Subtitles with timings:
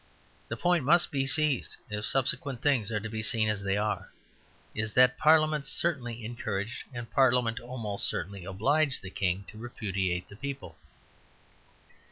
[0.47, 3.77] The point that must be seized, if subsequent things are to be seen as they
[3.77, 4.11] are,
[4.73, 10.37] is that Parliament certainly encouraged, and Parliament almost certainly obliged, the King to repudiate the
[10.37, 10.75] people.